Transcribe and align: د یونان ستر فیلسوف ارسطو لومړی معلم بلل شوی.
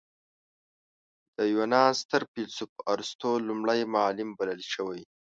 د 1.37 1.37
یونان 1.53 1.89
ستر 2.01 2.21
فیلسوف 2.31 2.71
ارسطو 2.93 3.31
لومړی 3.47 3.79
معلم 3.93 4.29
بلل 4.39 4.61
شوی. 4.73 5.01